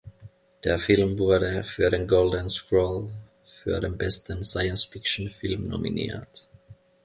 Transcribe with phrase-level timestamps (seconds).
[0.63, 3.11] Der Film wurde für den Golden Scroll
[3.45, 6.49] für den besten Science-Fiction-Film nominiert.